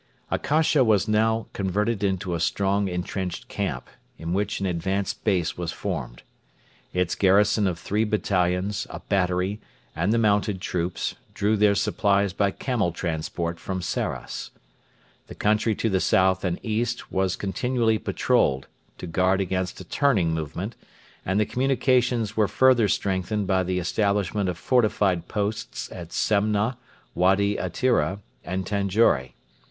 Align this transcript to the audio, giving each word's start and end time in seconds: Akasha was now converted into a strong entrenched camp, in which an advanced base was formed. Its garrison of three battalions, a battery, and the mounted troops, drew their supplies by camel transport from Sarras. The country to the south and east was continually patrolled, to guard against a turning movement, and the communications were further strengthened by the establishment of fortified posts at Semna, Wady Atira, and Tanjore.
Akasha 0.31 0.83
was 0.83 1.07
now 1.07 1.45
converted 1.53 2.03
into 2.03 2.33
a 2.33 2.39
strong 2.39 2.87
entrenched 2.87 3.47
camp, 3.47 3.87
in 4.17 4.33
which 4.33 4.59
an 4.59 4.65
advanced 4.65 5.23
base 5.23 5.59
was 5.59 5.71
formed. 5.71 6.23
Its 6.91 7.13
garrison 7.13 7.67
of 7.67 7.77
three 7.77 8.03
battalions, 8.03 8.87
a 8.89 9.01
battery, 9.01 9.61
and 9.95 10.11
the 10.11 10.17
mounted 10.17 10.59
troops, 10.59 11.13
drew 11.35 11.55
their 11.55 11.75
supplies 11.75 12.33
by 12.33 12.49
camel 12.49 12.91
transport 12.91 13.59
from 13.59 13.79
Sarras. 13.79 14.49
The 15.27 15.35
country 15.35 15.75
to 15.75 15.87
the 15.87 15.99
south 15.99 16.43
and 16.43 16.57
east 16.63 17.11
was 17.11 17.35
continually 17.35 17.99
patrolled, 17.99 18.65
to 18.97 19.05
guard 19.05 19.39
against 19.39 19.81
a 19.81 19.83
turning 19.83 20.33
movement, 20.33 20.75
and 21.23 21.39
the 21.39 21.45
communications 21.45 22.35
were 22.35 22.47
further 22.47 22.87
strengthened 22.87 23.45
by 23.45 23.61
the 23.61 23.77
establishment 23.77 24.49
of 24.49 24.57
fortified 24.57 25.27
posts 25.27 25.91
at 25.91 26.09
Semna, 26.09 26.77
Wady 27.13 27.57
Atira, 27.57 28.19
and 28.43 28.65
Tanjore. 28.65 29.33